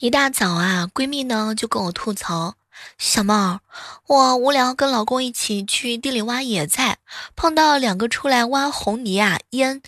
[0.00, 2.54] 一大早啊，闺蜜呢就跟我吐槽
[2.98, 3.58] ：“小妹儿，
[4.06, 6.98] 我无聊跟老公一起去地里挖野菜，
[7.34, 9.82] 碰到两个出来挖红泥啊、腌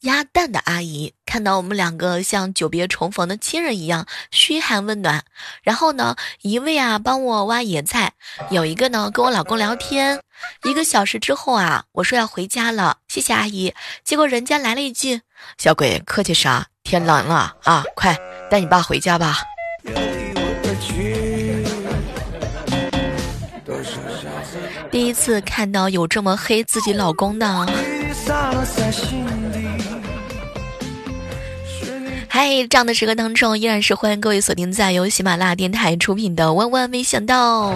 [0.00, 5.24] 鸭蛋的阿姨，看到我们两个像久别重逢的亲人一样嘘寒问暖。
[5.62, 8.14] 然后呢，一位啊帮我挖野菜，
[8.48, 10.22] 有一个呢跟我老公聊天。
[10.64, 13.74] 一个小时之后啊，我说要回家了，谢谢阿姨。
[14.04, 15.20] 结果人家来了一句：
[15.58, 16.68] 小鬼，客气啥？
[16.82, 18.18] 天冷了啊，快
[18.50, 19.38] 带你爸回家吧。”
[24.90, 27.66] 第一次看到有这么黑自己老公的。
[32.28, 37.72] 嗨，这样的时刻当中，依然是欢迎各位锁定在由喜马拉雅电台出品的《万万没想到》。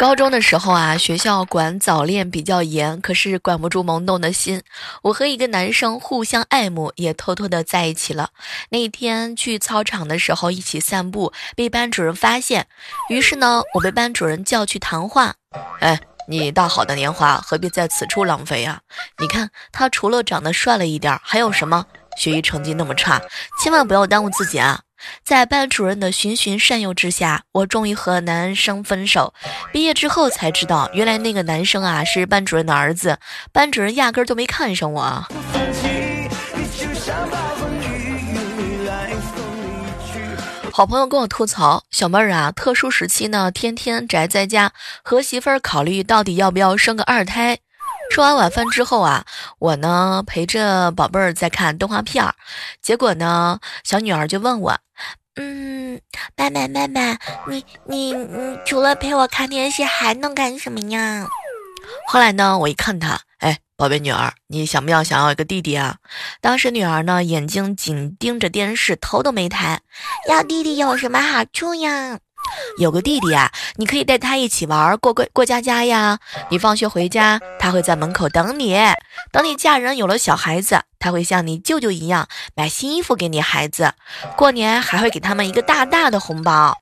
[0.00, 4.62] 高中的时候啊，学校管早恋比较严，可是管不住萌动的心。
[5.02, 8.30] 我和一个男生互相爱慕，也偷偷的在一起了。
[8.70, 12.66] 那天去操场的时候一起散步，被班主任发现，
[13.10, 15.34] 于是呢，我被班主任叫去谈话。
[15.80, 18.80] 哎，你大好的年华何必在此处浪费啊？
[19.18, 21.84] 你看他除了长得帅了一点，还有什么？
[22.16, 23.20] 学习成绩那么差，
[23.62, 24.80] 千万不要耽误自己啊！
[25.24, 29.34] 在班主任的循循善诱之下，我终于和男生分手。
[29.72, 33.18] 毕业之后才知道，原来那个男生啊是班主任的儿子，
[33.52, 35.26] 班主任压根儿就没看上我。
[40.72, 47.58] 好朋友跟我吐槽：“小妹儿啊，特殊时期呢，天天宅在家，和媳妇儿考虑到底要不要生个二胎。”
[48.10, 49.24] 吃完晚饭之后啊，
[49.60, 52.34] 我呢陪着宝贝儿在看动画片儿，
[52.82, 54.76] 结果呢，小女儿就问我
[55.40, 56.00] ：“嗯，
[56.36, 61.26] 妹妹妹妹，你你你除了陪我看电视还能干什么呀？”
[62.08, 65.98] 后来呢，我一看她，哎，宝贝女儿，你想不想想要一个弟弟啊？
[66.40, 69.80] 当时女儿呢眼睛紧盯着电视，头都没抬。
[70.28, 72.18] 要弟弟有什么好处呀？
[72.78, 76.18] 有个弟弟啊，你可以带他一起玩过过过家家呀。
[76.48, 78.78] 你放学回家，他会在门口等你。
[79.32, 83.92] 等你嫁人有了小孩子，他会像你舅舅一样买新衣服给你孩子。
[84.36, 86.76] 过年还会给他们一个大大的红包。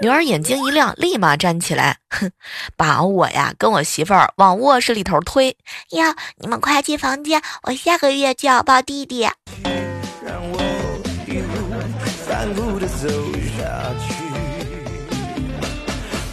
[0.00, 2.30] 女儿眼睛一亮，立马站起来，哼，
[2.76, 5.56] 把我呀跟我媳妇儿往卧室里头推。
[5.90, 9.28] 呀，你们快进房间，我下个月就要抱弟弟。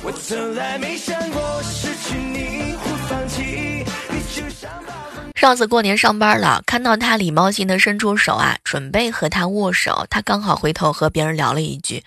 [0.04, 4.91] 我从来没想过失去你或放弃你就像
[5.42, 12.04] 上次过年上班了，看到他礼貌性的伸出手啊，准备和他握手，他刚好回头和别人聊了一句。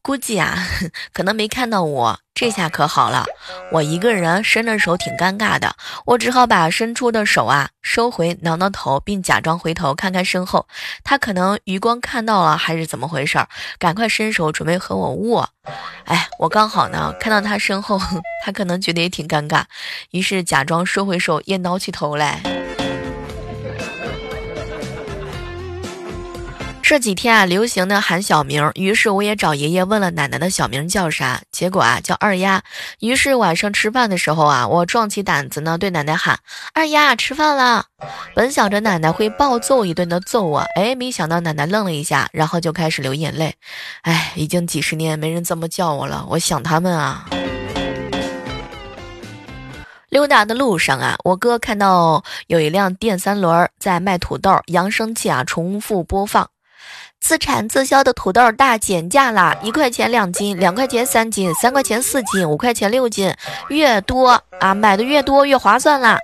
[0.00, 0.66] 估计啊，
[1.12, 3.26] 可能没看到我，这下可好了。
[3.70, 5.76] 我一个人伸着手挺尴尬的，
[6.06, 10.66] 我只好把伸出的手啊收回，挠挠头，并假装回头看看身后。
[11.04, 13.38] 他可能余光看到了，还是怎么回事？
[13.78, 15.50] 赶快伸手准备和我握。
[16.06, 18.00] 哎，我刚好呢看到他身后，
[18.42, 19.64] 他可能觉得也挺尴尬，
[20.12, 22.40] 于是假装收回手，也挠起头来。
[26.90, 32.64] 这几天啊，流行的喊小名，于是我也找爷爷问了奶奶的小名叫啥，结果啊叫二丫。
[32.98, 36.40] 于是晚上吃饭的时候啊，我壮起胆子呢，对奶奶喊
[36.74, 37.84] ：“二丫，吃饭了。”
[38.34, 43.54] 本想着奶奶会暴揍一顿的揍我，哎，没想到奶奶愣了一下，然后就开始流眼泪。
[44.02, 47.24] 哎，已经几十年没人这么叫我了，我想他们啊。
[50.08, 56.50] 溜达的路上啊，我哥看到有一辆电三轮在卖土豆，扬声器啊重复播放。
[57.20, 59.54] 自产自销的土豆大减价啦！
[59.62, 63.32] 一块钱两斤，两块钱三斤，三块钱四斤，五块钱六斤，
[63.68, 66.18] 越多啊，买的越多越划算啦！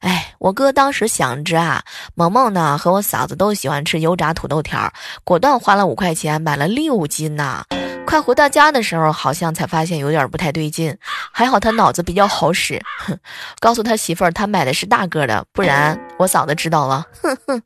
[0.00, 1.82] 哎，我哥当时想着啊，
[2.14, 4.90] 萌萌呢和我嫂子都喜欢吃油炸土豆条，
[5.22, 7.62] 果断花了五块钱买了六斤呐！
[8.06, 10.96] 快回到家的时候，好像才发现有点不太对劲，
[11.30, 13.16] 还好他脑子比较好使，哼，
[13.60, 17.62] 告诉他媳妇儿他买的是大个的，不然我嫂子知道了， 哼哼。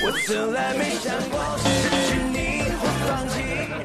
[0.00, 1.40] 我从来没想过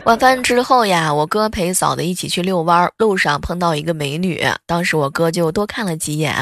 [0.06, 6.36] 晚饭之后呀，我哥陪嫂子一起去遛弯，路上碰到一个美女，当时我哥就多看了几眼。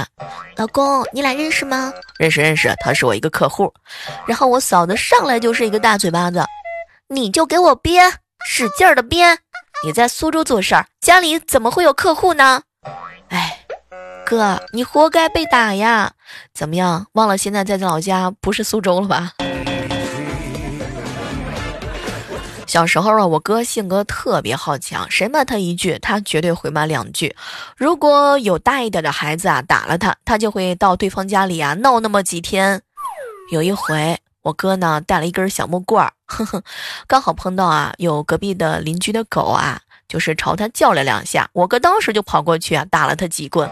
[0.56, 1.94] 老公，你俩认识吗？
[2.18, 3.72] 认识认识，他是我一个客户。
[4.26, 6.44] 然后我嫂子上来就是一个大嘴巴子，
[7.08, 8.12] 你就给我编，
[8.48, 9.38] 使劲儿的编。
[9.86, 12.64] 你在苏州做事儿，家里怎么会有客户呢？
[13.30, 13.60] 哎，
[14.26, 16.14] 哥，你活该被打呀！
[16.52, 19.34] 怎么样，忘了现在在老家不是苏州了吧？
[22.72, 27.36] 小时候啊，我哥性格特别好强，谁骂他一句，他绝对回骂两句。
[27.76, 32.82] 如果有大一点的孩子啊打了他，他就会到对方家里啊闹那么几天。
[33.52, 36.64] 有一回，我哥呢带了一根小木棍儿，呵呵，
[37.08, 43.70] 刚好碰到啊，有隔壁的邻居的狗啊，就是朝他叫了两下，我哥当时就跑过去啊，打了他几棍。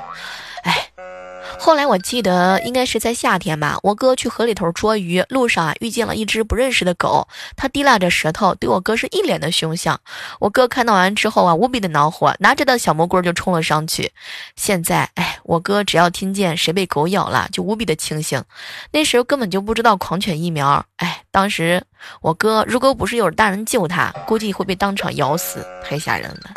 [1.58, 10.00] 后来我记得应该是在夏天吧，我哥去河里头捉鱼，路上啊遇见了一只不认识的狗，它提拉着舌头对我哥是一脸的凶相。
[10.40, 14.12] 我哥看到完之后啊，无比的恼火，拿着的小木棍就冲了上去。
[14.56, 18.44] 现在哎，我哥只要听见谁被狗咬了，就无比的清醒。
[18.92, 21.84] 那时候根本就不知道狂犬疫苗，哎，当时
[22.22, 26.54] 我哥如果不是有大人救他，估计会被当场咬死，太吓人了。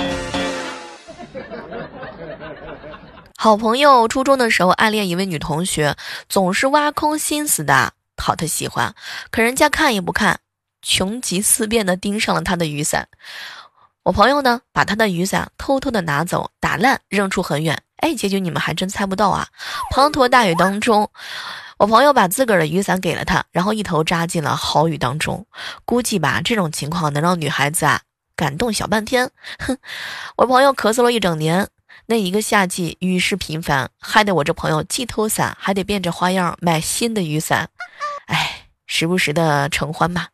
[3.42, 5.96] 好朋友初中的时候暗恋一位女同学，
[6.28, 8.94] 总是挖空心思的讨她喜欢，
[9.32, 10.38] 可人家看也不看，
[10.80, 13.08] 穷极思变的盯上了她的雨伞。
[14.04, 17.82] 我朋友呢，把他的雨伞偷偷的拿走，打烂扔出很远。
[17.96, 19.48] 哎，结局你们还真猜不到啊！
[19.92, 21.10] 滂沱大雨当中，
[21.78, 25.44] 我朋友把自个儿的雨伞给了他，然后一头扎进了豪雨当中。
[25.84, 28.02] 估计吧，这种情况能让女孩子啊
[28.36, 29.28] 感动小半天。
[29.58, 29.76] 哼，
[30.36, 31.66] 我朋友咳嗽了一整年。
[32.12, 37.70] 那一个夏季雨势频繁，害得我这朋友既偷伞，还得变着花样买新的雨伞。
[38.26, 40.28] 哎，时不时的承欢吧，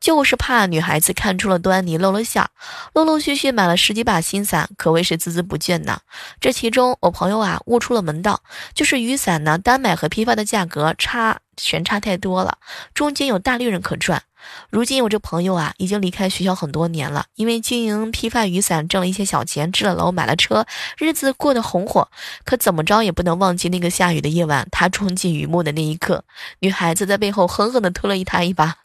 [0.00, 2.50] 就是怕女孩子看出了端倪露了馅儿。
[2.94, 6.00] 陆陆续续买了十几把新伞，可谓是孜孜不倦呢。
[6.40, 8.42] 这其中，我朋友啊悟出了门道，
[8.74, 12.58] 就是雨伞呢单买和批发的价格差悬差太多了，
[12.94, 14.22] 中间有大利润可赚。
[14.70, 20.64] 如今我这朋友啊，已经离开学校很多年了，因为经营批发雨伞挣了一些小钱，置了楼，买了车，
[20.96, 22.08] 日子过得红火。
[22.44, 26.24] 可怎么着也不能忘记那个下雨的夜晚，他冲进雨幕的那一刻，
[26.60, 28.76] 女孩子在背后狠狠地推了一他一把。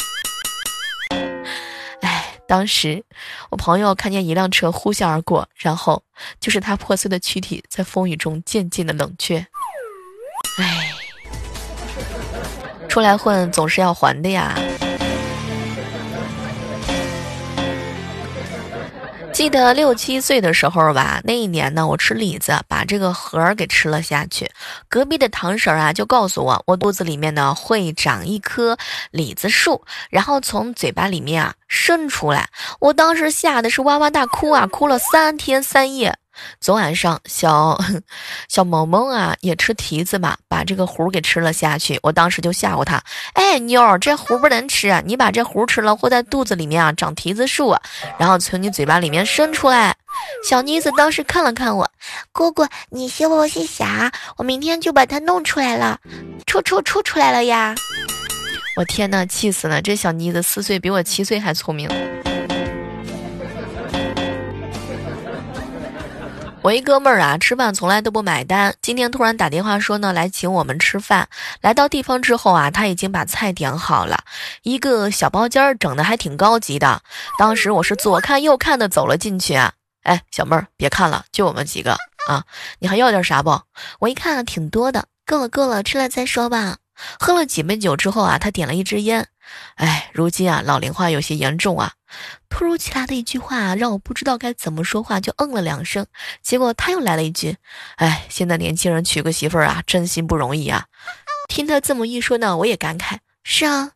[2.48, 3.04] 当时
[3.50, 6.04] 我朋友看见一辆车呼啸而过，然后
[6.40, 9.38] 就是他破碎的躯体在风雨中渐渐的冷却。
[10.60, 10.92] 哎，
[12.88, 14.54] 出来混总是要还的呀。
[19.44, 24.50] 记得六七岁的时候吧，那一年呢，我吃李子，把这个核儿给吃了下去。
[24.88, 28.78] 隔壁的堂婶啊，就告诉我，我肚子里面呢会长一棵
[29.12, 32.48] 李子树，然后从嘴巴里面啊伸出来。
[32.80, 36.16] 我当时吓得是哇哇大哭啊，哭了三天三夜。
[36.60, 37.78] 昨晚上，小
[38.48, 42.00] 小萌萌啊也吃提子嘛，把这个核给吃了下去。
[42.04, 43.02] 我当时就吓唬他
[43.34, 47.76] ：“哎，妞儿，这核不能吃，啊你把这核吃了会在肚子里面啊长提子树，
[48.18, 49.96] 然后从你嘴巴里面伸出来。”
[50.48, 51.90] 小妮子当时看了看我，
[52.32, 54.12] 姑姑，你笑我些啥？
[54.38, 56.00] 我明天就把它弄出来了，
[56.46, 57.74] 出出出出来了呀！
[58.78, 59.82] 我天呐，气死了！
[59.82, 61.90] 这小妮子四岁，比我七岁还聪明。
[66.64, 71.28] 我一哥们儿啊，吃饭从来都不买单，今天突然打电话说呢，来请我们吃饭。
[71.60, 74.24] 来到地方之后啊，他已经把菜点好了，
[74.62, 77.02] 一个小包间儿，整的还挺高级的。
[77.38, 79.74] 当时我是左看右看的走了进去啊，
[80.04, 81.98] 哎，小妹儿别看了，就我们几个
[82.30, 82.46] 啊，
[82.80, 83.60] 你还要点啥不？
[84.00, 86.78] 我一看挺多的，够了够了，吃了再说吧。
[87.20, 89.28] 喝了几杯酒之后啊，他点了一支烟。
[89.76, 91.94] 哎，如今啊，老龄化有些严重啊。
[92.50, 96.06] 突如其来的一句话让我不知道该怎么说话，就嗯了两声。
[96.44, 97.58] 结果他又来了一句
[97.98, 100.86] ：“哎，现在年轻人娶个媳妇儿啊，真心不容易啊。”
[101.50, 103.92] 听他这么一说呢，我也感慨：“是啊，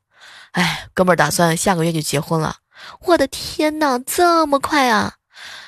[0.54, 2.58] 哎，哥们儿打算下个月就结婚了。
[3.02, 5.14] 我的天哪，这么快啊！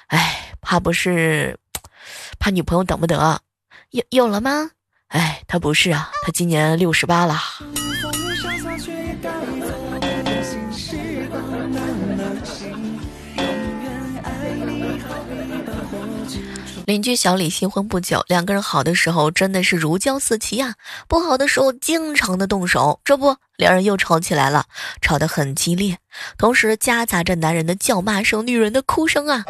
[0.07, 1.59] 哎，怕不是
[2.39, 3.41] 怕女朋友等不得？
[3.91, 4.71] 有有了吗？
[5.09, 7.39] 哎，他不是啊，他今年六十八了。”
[16.85, 20.73] 邻居小李新婚不久，两个人好的时候真的是如胶似漆呀，
[21.07, 22.99] 不好的时候经常的动手。
[23.03, 24.65] 这不，两人又吵起来了，
[25.01, 25.99] 吵得很激烈，
[26.37, 29.45] 同时夹杂着男人的叫骂声、女人的哭声啊。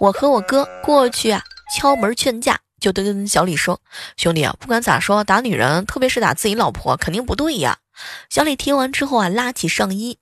[0.00, 1.42] 我和我哥过去啊，
[1.76, 3.78] 敲门劝架，就跟小李说
[4.16, 7.78] ：“兄弟啊，不管咋说，打女人，特别是打自己老婆，肯定不对呀。”
[8.30, 10.18] 小李听完之后啊，拉起上衣，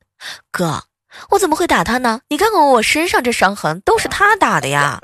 [0.50, 0.82] 哥。
[1.30, 2.20] 我怎么会打他呢？
[2.28, 5.00] 你看看我身上这伤痕，都是他打的呀！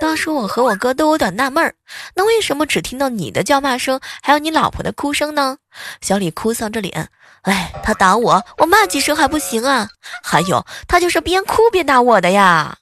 [0.00, 1.74] 当时我和我哥都有点纳闷儿，
[2.14, 5.56] 那为什么只听到你的叫骂声，还有你老婆的哭声呢？
[6.00, 7.08] 小李哭丧着脸，
[7.42, 9.88] 哎，他打我，我骂几声还不行啊？
[10.22, 12.76] 还有，他就是边哭边打我的呀！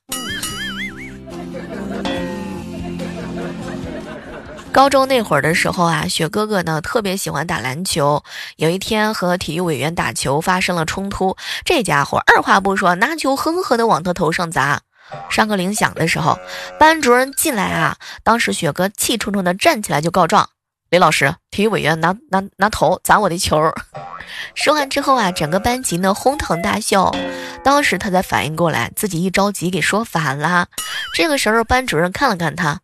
[4.72, 8.24] 高中那会儿的时候啊，雪哥哥呢特别喜欢打篮球。
[8.56, 14.80] 有一天和体育委员打球发生了冲突，这家伙二话不说拿球狠狠地往他头上砸。
[15.28, 16.38] 上课铃响的时候，
[16.78, 20.48] 班主任进来啊，当时雪哥气冲冲地站起来就告状
[20.88, 23.74] ：“李老师，体育委员拿拿拿头砸我的球。
[24.56, 27.14] 说完之后啊，整个班级呢哄堂大笑。
[27.62, 30.68] 当时他才反应过来，自己一着急给说反了。
[31.14, 32.80] 这个时候，班主任看了看他，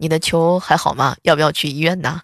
[0.00, 1.14] 你的球还好吗？
[1.24, 2.22] 要不要去医院呢？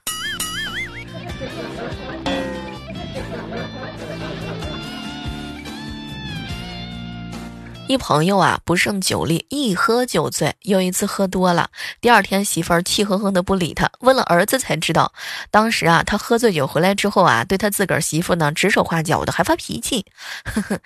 [7.88, 10.56] 一朋友啊，不胜酒力，一喝就醉。
[10.62, 13.88] 又一次喝多了，第二天媳妇儿气哼哼的不理他。
[14.00, 15.12] 问了儿子才知道，
[15.52, 20.04] 当时啊，他喝醉酒回来之后啊，对他自个儿媳妇呢指手画脚的，还发脾气。
[20.44, 20.80] 呵呵，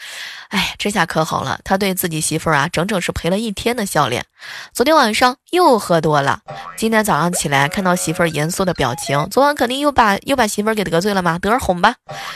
[0.50, 4.26] 哎，这下可好了，他对自己媳妇儿啊，整整是赔了一天的笑脸。
[4.74, 6.40] 昨天晚上又喝多了，
[6.76, 11.38] 今天早上起来看到媳妇儿严肃的表情，昨晚肯定又把又把媳妇儿给得罪了吗？
[11.38, 11.94] 得儿哄吧。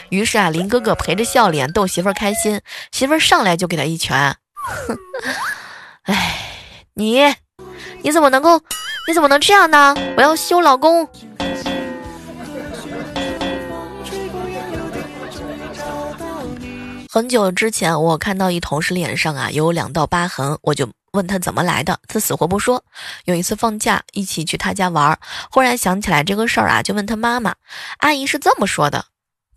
[0.08, 4.34] 于是啊，林哥哥陪着笑脸逗媳妇儿开心，媳妇儿上来就给他一拳。
[4.64, 4.98] 哼，
[6.04, 6.40] 哎，
[6.94, 7.22] 你
[8.02, 8.58] 你怎么能够，
[9.06, 9.94] 你怎么能这样呢？
[10.16, 11.08] 我要休老公。
[17.10, 22.82] 很久之前，我看到一同事脸上啊有两道疤痕，我就问他怎么来的，他死活不说。
[23.24, 25.16] 有一次放假一起去他家玩，
[25.50, 27.54] 忽然想起来这个事儿啊，就问他妈妈，
[27.98, 29.04] 阿姨是这么说的：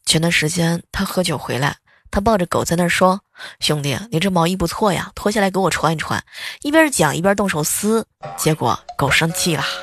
[0.06, 1.78] 前段时间他喝酒回来。
[2.10, 3.22] 他抱着狗在那儿说
[3.60, 6.24] ：“兄弟，你这毛衣不错呀，脱下来给我穿一穿。”
[6.62, 9.64] 一边讲一边动手撕，结果狗生气了。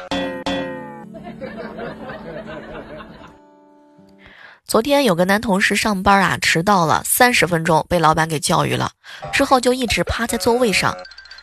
[4.67, 8.91] 昨天有个男同事上班啊，迟到了三十分钟，被老板给教育了，
[9.33, 10.97] 之后就一直趴在座位上，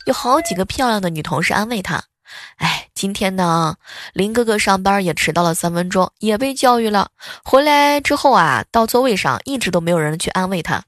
[0.06, 2.04] 有好几个漂亮的女同事安慰他。
[2.58, 3.76] 哎，今天呢，
[4.14, 7.10] 林哥哥上班也迟到了三分钟，也被教育了。
[7.44, 10.84] 回来之后啊，到座位上一直都没有人去安慰他。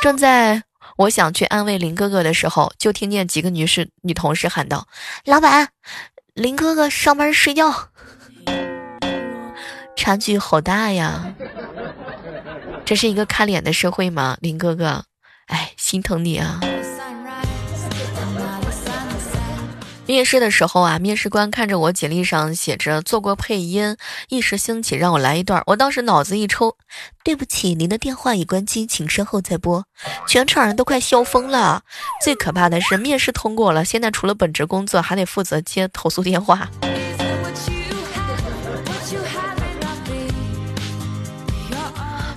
[0.00, 0.62] 正在
[0.96, 4.86] 我想去安慰林哥哥的时候，就听见几个女士、女同事喊道
[5.26, 5.68] ：“老板，
[6.34, 7.88] 林哥哥上班睡觉。”
[9.96, 11.34] 差距好大呀！
[12.84, 15.04] 这是一个看脸的社会吗，林哥哥？
[15.46, 16.60] 哎，心疼你啊！
[20.06, 23.96] 面试的时候啊，面试官看着我简历上写着做过配音，
[24.28, 25.60] 一时兴起让我来一段。
[25.66, 26.76] 我当时脑子一抽，
[27.24, 29.84] 对不起，您的电话已关机，请稍后再拨。
[30.28, 31.82] 全场人都快笑疯了。
[32.22, 36.68] 最可怕的是，面试通过了，现在除了本职工作，还得负责接投诉电话。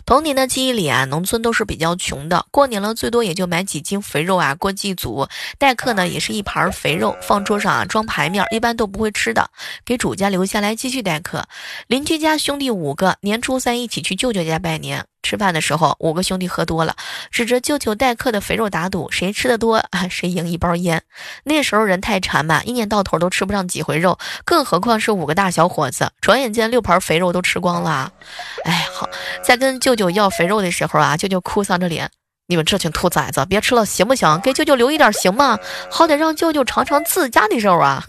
[0.09, 5.27] 童年的记忆里啊，农村都是比较穷的，过年了最多也就买几斤肥肉啊过祭祖，
[5.59, 9.51] 待客呢也是一盘肥肉放桌上啊装牌面，一般都不会吃的，
[9.85, 11.45] 给主家留下来继续待客。
[11.85, 15.05] 邻居家兄弟五个，年初三一起去舅舅家拜年。
[15.21, 16.95] 吃饭的时候，五个兄弟喝多了，
[17.31, 21.03] 指着舅舅待客的肥肉打赌，谁吃的多啊，谁赢一包烟。
[21.43, 26.11] 那时候人太馋嘛，一年到头都吃不上几回肉，更何况是五个大小伙子。
[26.21, 28.11] 转眼间六盘肥肉都吃光了。
[28.63, 29.09] 哎，好，
[29.43, 32.09] 在跟舅舅要肥肉的时候啊，舅舅哭丧着脸
[32.47, 34.39] ：“你们这群兔崽子，别吃了行不行？
[34.41, 35.59] 给舅舅留一点行吗？
[35.91, 38.05] 好歹让舅舅尝尝自家的肉啊。”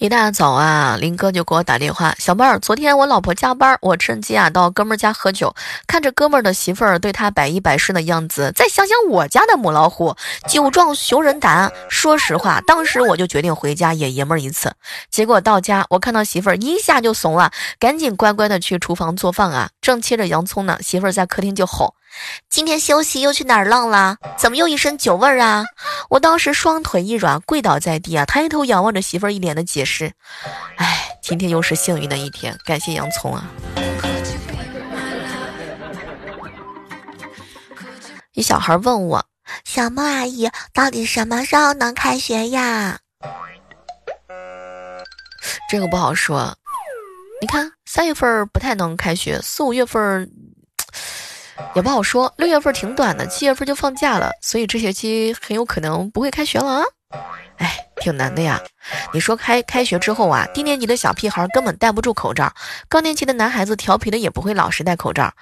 [0.00, 5.52] 一大早啊，林哥就给我打电话：“小妹儿，昨天我老婆加班，我趁机啊到哥们儿家喝酒，
[5.88, 10.14] 看着哥们儿的媳妇儿对他百依百顺的样子，再想想我家的母老虎，
[10.46, 11.72] 酒壮熊人胆。
[11.88, 14.72] 说实话，当时我就决定回家也爷们儿一次。
[15.10, 17.50] 结果到家，我看到媳妇儿一下就怂了，
[17.80, 21.94] 赶紧乖乖的去厨房做饭啊，正切着洋葱呢，媳妇儿在客厅就吼。”
[22.48, 24.16] 今天休息又去哪儿浪了？
[24.36, 25.64] 怎么又一身酒味儿啊？
[26.10, 30.12] 我当时双腿一软，跪倒在地啊，抬头仰望着媳妇儿，一脸的解释。
[30.76, 33.44] 哎，今天又是幸运的一天，感谢洋葱啊！
[38.32, 39.26] 一小孩问我
[39.64, 42.98] ：“小莫阿姨，到底什么时候能开学呀？”
[45.68, 46.56] 这个不好说。
[47.40, 50.30] 你看，三月份不太能开学，四五月份。
[51.74, 56.82] 也不好说，六月份挺短的，七月份就放假了，所以这学期很有可能不会开学了啊！
[57.56, 58.60] 哎，挺难的呀。
[59.12, 62.52] 你说开开学之后啊，低年级的小屁孩根本戴不住口罩，
[62.88, 65.32] 高年级的男孩子调皮的也不会老实戴口罩，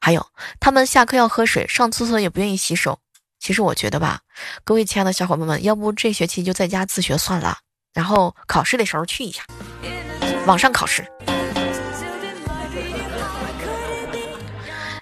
[0.00, 0.26] 还有
[0.58, 2.98] 他们下课要喝水，上厕所也不愿意洗手。
[3.38, 4.20] 其实我觉得吧，
[4.64, 7.58] 各位亲爱的小伙伴们，要不这学期就在家自学算了，
[7.94, 9.42] 然后考试的时候去一下，
[10.46, 11.06] 网上考试。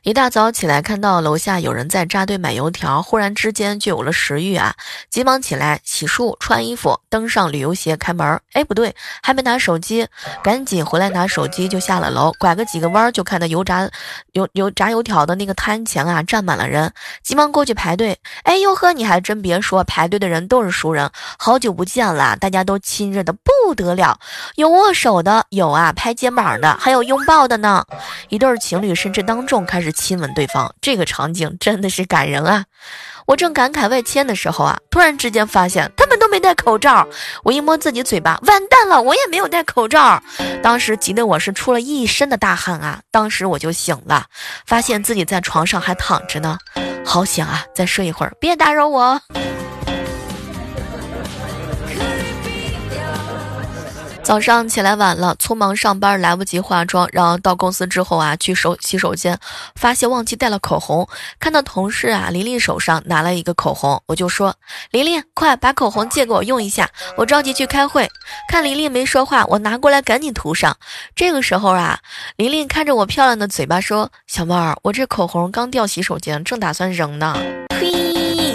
[0.09, 4.75] 一大早起来，看到楼下有人在扎堆买油条，忽然之间就有了食欲啊！
[5.11, 8.41] 急忙起来洗漱、穿衣服，登上旅游鞋，开门。
[8.55, 10.09] 哎，不对，还没拿手机，
[10.43, 12.33] 赶紧回来拿手机，就下了楼。
[12.38, 13.87] 拐个几个弯，就看到油炸
[14.33, 16.91] 油油炸油条的那个摊前啊，站满了人，
[17.23, 18.19] 急忙过去排队。
[18.45, 24.19] 哎呦呵，你还真别说，排队的人都是熟人，好久不见了，大家都亲热的不得了，
[24.55, 27.85] 有握手的，有啊拍肩膀的，还有拥抱的呢。
[28.31, 29.93] 一对情侣甚至当众开始。
[29.99, 32.64] 亲吻对方，这个场景真的是感人啊！
[33.26, 37.07] 我正感慨万千的时候啊，突然之间发现他们都没戴口罩。
[37.43, 40.23] 我一摸自己嘴巴，完蛋了，我也没有戴口罩。
[40.62, 43.00] 当时急得我是出了一身的大汗啊！
[43.11, 44.26] 当时我就醒了，
[44.64, 46.57] 发现自己在床上还躺着呢，
[47.05, 49.21] 好险啊，再睡一会儿，别打扰我。
[54.28, 59.38] 早上起来晚了，匆忙上班来不及化妆，然后到公司之后啊，去手洗手间，
[59.75, 61.08] 发现忘记带了口红。
[61.40, 64.54] 看到同事啊，琳琳手上拿了一个口红，我就说
[64.92, 68.06] ：“琳琳，快把口红借给我用一下，我着急去开会。”
[68.52, 70.76] 看琳琳没说话，我拿过来赶紧涂上。
[71.16, 71.99] 这个时候啊，
[72.37, 77.35] 琳琳看着我漂亮的嘴巴说：“小妹儿，我这口红刚掉洗手间，正打算扔呢。”
[77.80, 78.54] 嘿，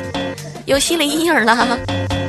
[0.68, 2.23] 有心理阴影了。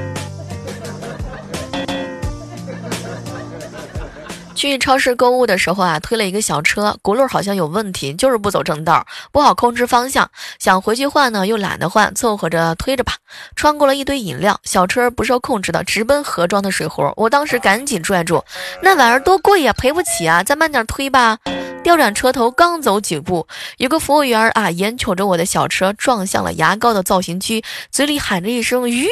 [4.54, 10.30] 去超市购物的时候啊，推了一个小车，轱辘好像有问题，就是不走正道，不好控制方向。
[10.58, 13.14] 想回去换呢，又懒得换，凑合着推着吧。
[13.56, 17.12] 穿过了一堆饮料，小车不受控制的直奔盒装的水壶。
[17.16, 18.42] 我当时赶紧拽住，
[18.80, 21.38] 那玩意儿多贵呀，赔不起啊，再慢点推吧。
[21.82, 23.46] 调转车头，刚走几步，
[23.76, 29.06] 有个服务员啊，眼瞅着我的小车撞向了牙膏的造型区，嘴里喊着一声“吁”，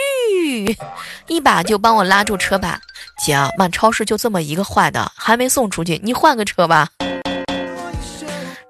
[1.26, 2.80] 一把就帮我拉住车把。
[3.24, 6.88] 姐，满超市就这么一个坏的，还没送出去，你换个车吧。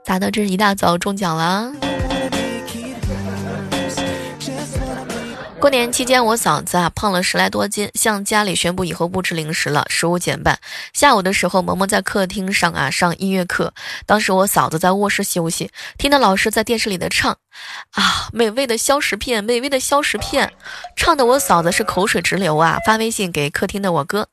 [0.05, 0.31] 咋的？
[0.31, 1.73] 这是一大早中奖了？
[5.59, 10.59] 过年期间，我嫂子啊胖了十来多斤，向家里宣布以后不吃零食了，食物减半。
[10.93, 13.73] 下午的时候，萌萌在客厅上啊上音乐课，
[14.05, 17.39] 当时我嫂子在卧室休息，听到老师在电视里的唱，
[17.93, 20.53] 啊，美味的消食片，美味的消食片，
[20.97, 24.29] 唱的我嫂子是口水直流啊，发微信给客厅的我哥，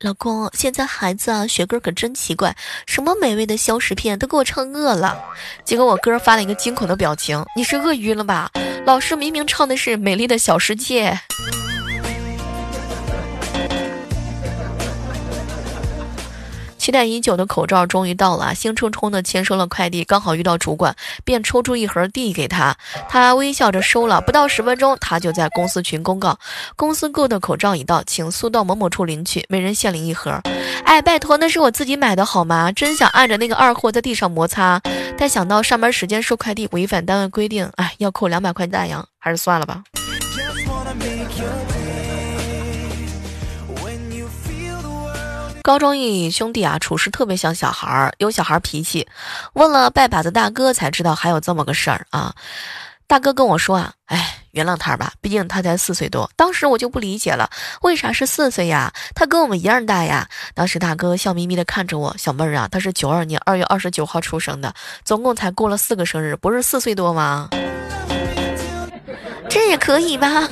[0.00, 5.22] 老公，现在孩子啊学歌可真奇怪，什么美味的消食片都给我唱饿了，
[5.64, 8.50] 结果我哥发了一个惊恐的表情，你是饿晕了吧？
[8.86, 11.18] 老师明明唱的是美丽的小世界。
[16.84, 20.94] 期待已久的口罩终于到了，兴冲冲的签收了快递，刚好遇到主管，
[21.24, 22.76] 便抽出一盒递给他。
[23.08, 26.38] 他微笑着收了，不到十分钟，他就在公司群公告：
[26.76, 30.38] 公司购的口罩已到，请速到某某处领取，每人限领一盒。
[30.84, 32.70] 哎，拜托，那是我自己买的好吗？
[32.70, 34.78] 真想按着那个二货在地上摩擦，
[35.16, 39.82] 但想到上班时间收快递违反单位规定，哎，要扣两百块大洋，还是算了吧。
[45.64, 49.08] 高中一兄弟啊，处事特别像小孩儿，有小孩脾气。
[49.54, 52.34] 问了拜把子大哥，才知道还有这么个事儿啊。
[53.06, 56.30] 大哥跟我说啊，哎，原谅他吧，毕竟他才四岁多。
[56.36, 57.48] 当时我就不理解了，
[57.80, 58.92] 为啥是四岁呀？
[59.14, 60.28] 他跟我们一样大呀。
[60.52, 67.48] 当时大哥笑眯眯的看着我，小妹儿啊，他是九二年二月二十九号出生的，总共才过了四个生日，不是四岁多吗？
[69.48, 70.46] 这也可以吧？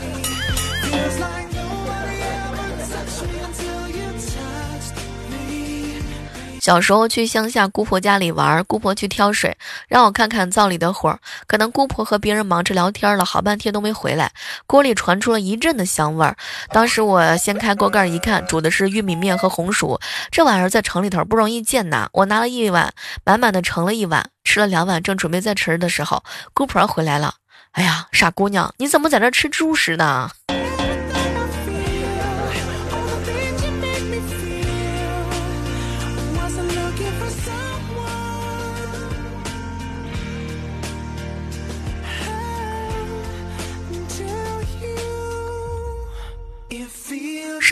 [6.62, 9.57] 小时候去乡下姑婆家里玩，姑婆去挑水，
[9.88, 11.18] 让我看看灶里的火。
[11.48, 14.31] 可能姑婆和别人忙着聊天了，好半天都没回来。
[14.68, 16.37] 锅里传出了一阵的香味儿。
[16.70, 19.98] 当时我掀开锅盖一看，煮的是玉米面和红薯。
[20.31, 22.09] 这玩意儿在城里头不容易见呐。
[22.12, 22.92] 我拿了一碗，
[23.25, 26.22] 满满的盛了一碗，吃了两碗，正准备再吃的时候，
[26.55, 27.35] 姑婆回来了。
[27.72, 30.31] 哎呀，傻姑娘，你怎么在这吃猪食呢？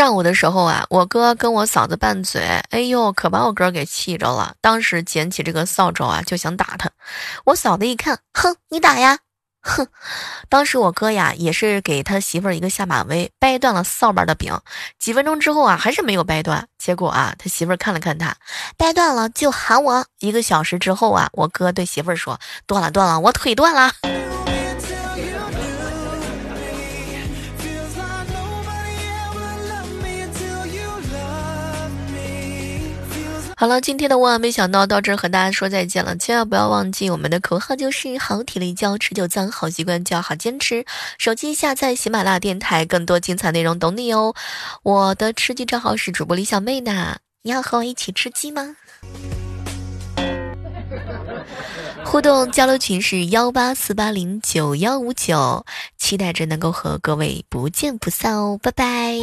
[0.01, 4.55] 上午的时候啊，我哥跟我嫂子拌嘴，哎呦，可把我哥给气着了。
[4.63, 6.91] 当时捡起这个扫帚啊，就想打他。
[7.45, 9.19] 我嫂子一看，哼，你打呀，
[9.61, 9.87] 哼。
[10.49, 14.59] 当时我哥呀，也是给他媳妇儿一个下马威，掰断了扫把的柄。
[14.99, 16.67] 几分钟之后啊，还是没有掰断。
[16.79, 18.35] 结果啊，他媳妇儿看了看他，
[18.79, 20.07] 掰断了就喊我。
[20.21, 23.93] 一个小时之后啊，我哥对媳妇儿说：断了，断了，我腿断了。
[33.61, 40.83] 好了，今天的万万没想到到这儿和大家说再见了，千万不要忘记我们的口号就是好体力就要持久战，好习惯就要好坚持。
[41.19, 44.35] 手机下载喜马拉雅电台，更多精彩内容等你哦。
[44.83, 48.77] 我的吃鸡账号是主播李小妹呢，你要和我一起吃鸡吗？
[52.03, 55.67] 互动交流群是幺八四八零九幺五九，
[55.99, 59.19] 期待着能够和各位不见不散哦，拜拜。